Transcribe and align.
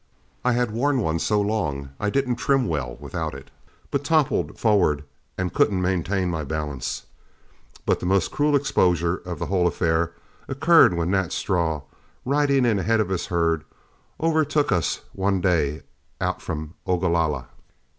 I 0.43 0.53
had 0.53 0.71
worn 0.71 0.99
one 1.01 1.19
so 1.19 1.39
long 1.39 1.89
I 1.99 2.09
didn't 2.09 2.37
trim 2.37 2.67
well 2.67 2.97
without 2.99 3.35
it, 3.35 3.51
but 3.91 4.03
toppled 4.03 4.57
forward 4.57 5.03
and 5.37 5.53
couldn't 5.53 5.79
maintain 5.79 6.27
my 6.31 6.43
balance. 6.43 7.03
But 7.85 7.99
the 7.99 8.07
most 8.07 8.31
cruel 8.31 8.55
exposure 8.55 9.17
of 9.17 9.37
the 9.37 9.45
whole 9.45 9.67
affair 9.67 10.13
occurred 10.47 10.95
when 10.95 11.11
Nat 11.11 11.31
Straw, 11.31 11.83
riding 12.25 12.65
in 12.65 12.79
ahead 12.79 12.99
of 12.99 13.09
his 13.09 13.27
herd, 13.27 13.63
overtook 14.19 14.71
us 14.71 15.01
one 15.13 15.39
day 15.39 15.83
out 16.19 16.41
from 16.41 16.73
Ogalalla. 16.87 17.49